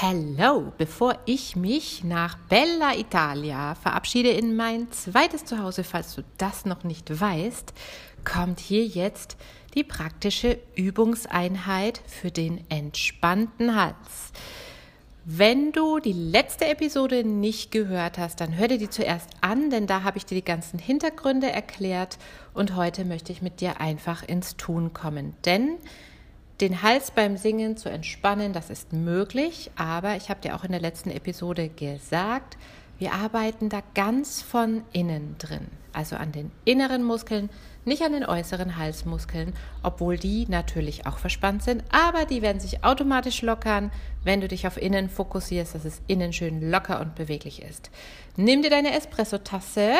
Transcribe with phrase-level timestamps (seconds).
[0.00, 6.64] Hallo, bevor ich mich nach Bella Italia verabschiede in mein zweites Zuhause, falls du das
[6.64, 7.72] noch nicht weißt,
[8.24, 9.36] kommt hier jetzt
[9.74, 14.30] die praktische Übungseinheit für den entspannten Hals.
[15.24, 19.88] Wenn du die letzte Episode nicht gehört hast, dann hör dir die zuerst an, denn
[19.88, 22.18] da habe ich dir die ganzen Hintergründe erklärt
[22.54, 25.34] und heute möchte ich mit dir einfach ins Tun kommen.
[25.44, 25.70] Denn
[26.60, 30.72] den Hals beim Singen zu entspannen, das ist möglich, aber ich habe dir auch in
[30.72, 32.56] der letzten Episode gesagt,
[32.98, 37.48] wir arbeiten da ganz von innen drin, also an den inneren Muskeln,
[37.84, 39.54] nicht an den äußeren Halsmuskeln,
[39.84, 43.92] obwohl die natürlich auch verspannt sind, aber die werden sich automatisch lockern,
[44.24, 47.90] wenn du dich auf innen fokussierst, dass es innen schön locker und beweglich ist.
[48.36, 49.92] Nimm dir deine Espresso-Tasse,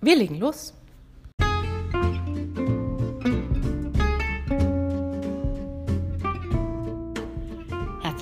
[0.00, 0.72] wir legen los.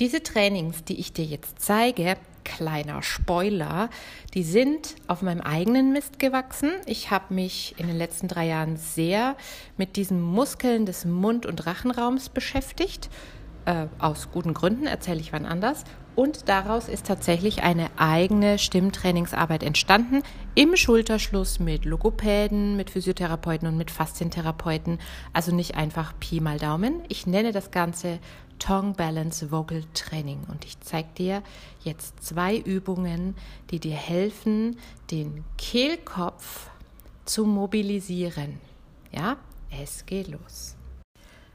[0.00, 3.90] Diese Trainings, die ich dir jetzt zeige, kleiner Spoiler,
[4.32, 6.70] die sind auf meinem eigenen Mist gewachsen.
[6.86, 9.36] Ich habe mich in den letzten drei Jahren sehr
[9.76, 13.10] mit diesen Muskeln des Mund- und Rachenraums beschäftigt.
[13.64, 15.84] Äh, aus guten Gründen erzähle ich wann anders.
[16.16, 20.22] Und daraus ist tatsächlich eine eigene Stimmtrainingsarbeit entstanden
[20.54, 24.98] im Schulterschluss mit Logopäden, mit Physiotherapeuten und mit Faszientherapeuten.
[25.32, 27.02] Also nicht einfach Pi mal Daumen.
[27.08, 28.18] Ich nenne das Ganze
[28.58, 31.42] Tongue Balance Vocal Training und ich zeige dir
[31.82, 33.34] jetzt zwei Übungen,
[33.70, 34.76] die dir helfen,
[35.10, 36.70] den Kehlkopf
[37.24, 38.60] zu mobilisieren.
[39.12, 39.36] Ja,
[39.82, 40.76] es geht los.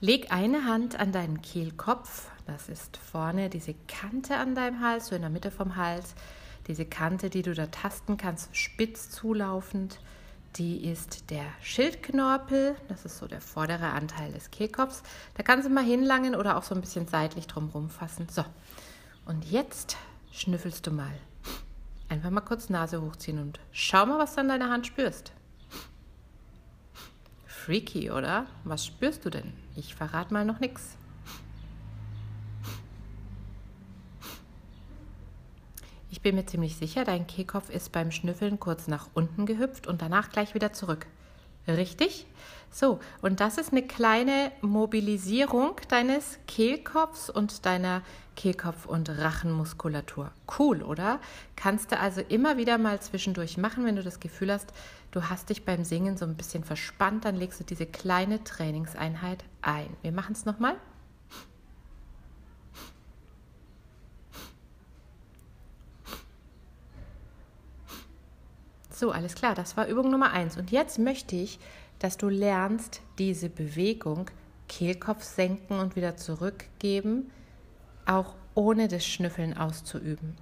[0.00, 5.14] Leg eine Hand an deinen Kehlkopf, das ist vorne diese Kante an deinem Hals, so
[5.14, 6.14] in der Mitte vom Hals.
[6.66, 9.98] Diese Kante, die du da tasten kannst, spitz zulaufend,
[10.56, 15.02] die ist der Schildknorpel, das ist so der vordere Anteil des Kehlkopfs.
[15.34, 18.28] Da kannst du mal hinlangen oder auch so ein bisschen seitlich drum rumfassen.
[18.28, 18.44] So,
[19.24, 19.96] und jetzt
[20.30, 21.14] schnüffelst du mal.
[22.10, 25.32] Einfach mal kurz Nase hochziehen und schau mal, was du an deiner Hand spürst.
[27.66, 28.46] Freaky, oder?
[28.62, 29.52] Was spürst du denn?
[29.74, 30.96] Ich verrate mal noch nichts.
[36.08, 40.00] Ich bin mir ziemlich sicher, dein Kehlkopf ist beim Schnüffeln kurz nach unten gehüpft und
[40.00, 41.08] danach gleich wieder zurück.
[41.68, 42.26] Richtig?
[42.70, 48.02] So, und das ist eine kleine Mobilisierung deines Kehlkopfs und deiner
[48.36, 50.30] Kehlkopf- und Rachenmuskulatur.
[50.58, 51.20] Cool, oder?
[51.56, 54.74] Kannst du also immer wieder mal zwischendurch machen, wenn du das Gefühl hast,
[55.10, 59.42] du hast dich beim Singen so ein bisschen verspannt, dann legst du diese kleine Trainingseinheit
[59.62, 59.88] ein.
[60.02, 60.76] Wir machen es nochmal.
[68.96, 70.56] So, alles klar, das war Übung Nummer eins.
[70.56, 71.58] Und jetzt möchte ich,
[71.98, 74.30] dass du lernst, diese Bewegung
[74.68, 77.30] Kehlkopf senken und wieder zurückgeben,
[78.06, 80.34] auch ohne das Schnüffeln auszuüben.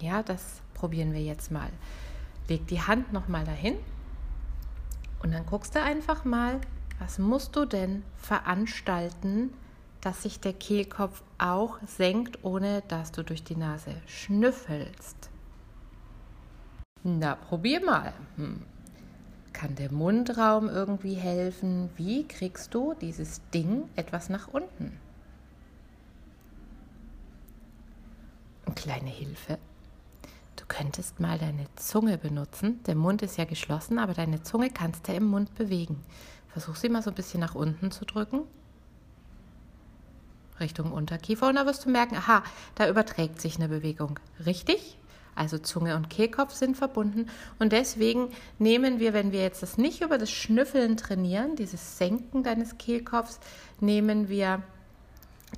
[0.00, 1.70] Ja, das probieren wir jetzt mal.
[2.48, 3.76] Leg die Hand nochmal dahin
[5.22, 6.60] und dann guckst du einfach mal,
[6.98, 9.54] was musst du denn veranstalten,
[10.00, 15.30] dass sich der Kehlkopf auch senkt, ohne dass du durch die Nase schnüffelst.
[17.06, 18.14] Na, probier mal.
[18.36, 18.62] Hm.
[19.52, 21.90] Kann der Mundraum irgendwie helfen?
[21.96, 24.98] Wie kriegst du dieses Ding etwas nach unten?
[28.64, 29.58] Eine kleine Hilfe.
[30.56, 32.82] Du könntest mal deine Zunge benutzen.
[32.84, 36.02] Der Mund ist ja geschlossen, aber deine Zunge kannst du im Mund bewegen.
[36.48, 38.44] Versuch sie mal so ein bisschen nach unten zu drücken.
[40.58, 42.42] Richtung Unterkiefer und da wirst du merken, aha,
[42.76, 44.18] da überträgt sich eine Bewegung.
[44.46, 44.96] Richtig?
[45.34, 47.28] Also Zunge und Kehlkopf sind verbunden.
[47.58, 48.28] Und deswegen
[48.58, 53.40] nehmen wir, wenn wir jetzt das nicht über das Schnüffeln trainieren, dieses Senken deines Kehlkopfs,
[53.80, 54.62] nehmen wir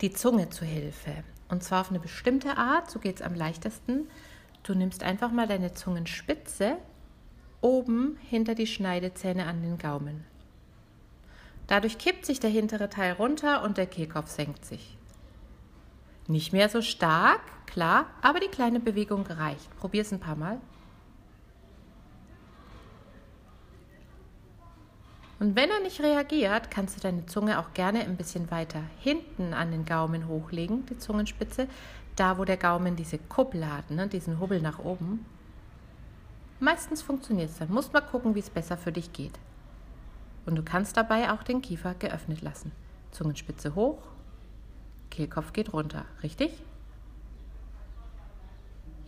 [0.00, 1.12] die Zunge zu Hilfe.
[1.48, 4.08] Und zwar auf eine bestimmte Art, so geht es am leichtesten.
[4.62, 6.76] Du nimmst einfach mal deine Zungenspitze
[7.60, 10.24] oben hinter die Schneidezähne an den Gaumen.
[11.66, 14.96] Dadurch kippt sich der hintere Teil runter und der Kehlkopf senkt sich.
[16.28, 19.76] Nicht mehr so stark, klar, aber die kleine Bewegung reicht.
[19.78, 20.60] Probier es ein paar Mal.
[25.38, 29.52] Und wenn er nicht reagiert, kannst du deine Zunge auch gerne ein bisschen weiter hinten
[29.52, 31.68] an den Gaumen hochlegen, die Zungenspitze,
[32.16, 35.26] da wo der Gaumen diese Kuppel hat, ne, diesen Hubbel nach oben.
[36.58, 37.70] Meistens funktioniert es dann.
[37.70, 39.38] Musst mal gucken, wie es besser für dich geht.
[40.46, 42.72] Und du kannst dabei auch den Kiefer geöffnet lassen.
[43.10, 43.98] Zungenspitze hoch,
[45.16, 46.04] Kehlkopf geht runter.
[46.22, 46.52] Richtig?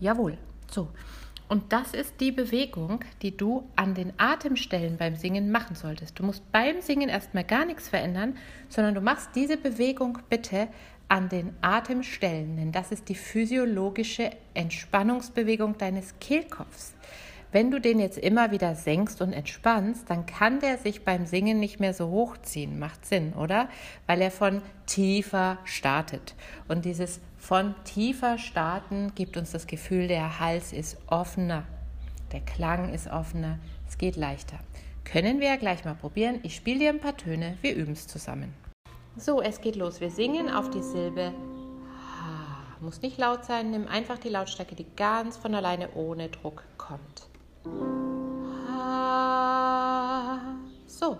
[0.00, 0.38] Jawohl.
[0.70, 0.88] So.
[1.48, 6.18] Und das ist die Bewegung, die du an den Atemstellen beim Singen machen solltest.
[6.18, 8.36] Du musst beim Singen erstmal gar nichts verändern,
[8.68, 10.68] sondern du machst diese Bewegung bitte
[11.08, 16.94] an den Atemstellen, denn das ist die physiologische Entspannungsbewegung deines Kehlkopfs.
[17.50, 21.58] Wenn du den jetzt immer wieder senkst und entspannst, dann kann der sich beim Singen
[21.58, 22.78] nicht mehr so hochziehen.
[22.78, 23.68] Macht Sinn, oder?
[24.06, 26.34] Weil er von tiefer startet.
[26.68, 31.64] Und dieses von tiefer starten gibt uns das Gefühl, der Hals ist offener.
[32.32, 33.58] Der Klang ist offener.
[33.88, 34.58] Es geht leichter.
[35.04, 36.40] Können wir ja gleich mal probieren.
[36.42, 37.56] Ich spiele dir ein paar Töne.
[37.62, 38.52] Wir üben es zusammen.
[39.16, 40.02] So, es geht los.
[40.02, 41.32] Wir singen auf die Silbe
[42.80, 47.28] muss nicht laut sein, nimm einfach die Lautstärke, die ganz von alleine ohne Druck kommt.
[50.86, 51.18] So.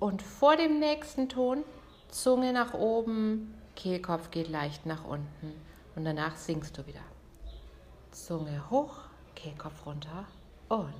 [0.00, 1.64] Und vor dem nächsten Ton
[2.08, 5.54] Zunge nach oben, Kehlkopf geht leicht nach unten.
[5.96, 7.00] Und danach singst du wieder.
[8.10, 8.98] Zunge hoch,
[9.34, 10.26] Kehlkopf runter
[10.68, 10.92] und.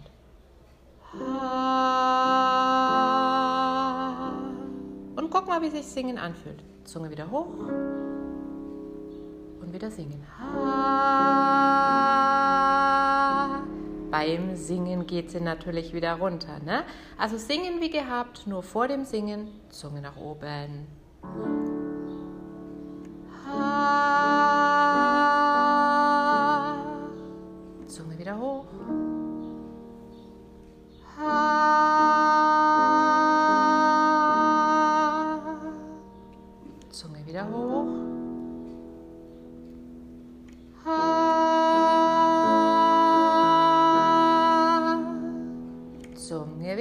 [5.16, 6.62] Und guck mal, wie sich Singen anfühlt.
[6.84, 7.48] Zunge wieder hoch
[9.60, 10.24] und wieder singen.
[14.12, 16.58] Beim Singen geht sie natürlich wieder runter.
[16.62, 16.84] Ne?
[17.16, 20.86] Also singen wie gehabt, nur vor dem Singen Zunge nach oben.
[27.86, 28.66] Zunge wieder hoch.
[36.90, 38.31] Zunge wieder hoch.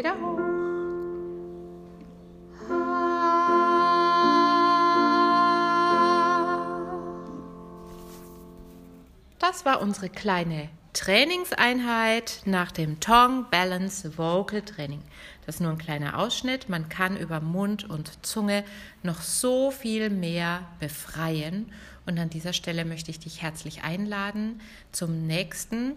[0.02, 0.40] Wieder hoch.
[9.38, 15.04] Das war unsere kleine Trainingseinheit nach dem Tongue Balance Vocal Training.
[15.46, 16.68] Das ist nur ein kleiner Ausschnitt.
[16.68, 18.64] Man kann über Mund und Zunge
[19.04, 21.72] noch so viel mehr befreien.
[22.08, 24.62] Und an dieser Stelle möchte ich dich herzlich einladen
[24.92, 25.94] zum nächsten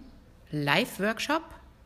[0.51, 1.43] Live-Workshop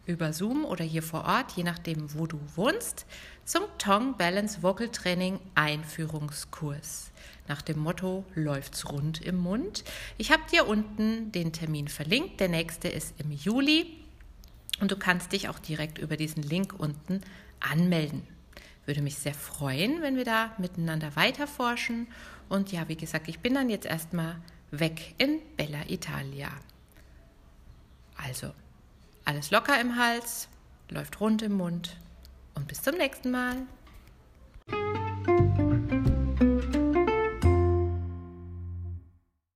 [0.09, 3.07] über Zoom oder hier vor Ort, je nachdem, wo du wohnst,
[3.45, 7.13] zum Tongue Balance Vocal Training Einführungskurs.
[7.47, 9.85] Nach dem Motto läuft's rund im Mund.
[10.17, 12.41] Ich habe dir unten den Termin verlinkt.
[12.41, 13.87] Der nächste ist im Juli
[14.81, 17.21] und du kannst dich auch direkt über diesen Link unten
[17.61, 18.23] anmelden.
[18.87, 22.07] Würde mich sehr freuen, wenn wir da miteinander weiterforschen.
[22.49, 24.37] Und ja, wie gesagt, ich bin dann jetzt erstmal
[24.71, 26.51] weg in Bella Italia.
[28.17, 28.53] Also,
[29.29, 30.49] alles locker im Hals,
[30.89, 31.99] läuft rund im Mund
[32.55, 33.57] und bis zum nächsten Mal.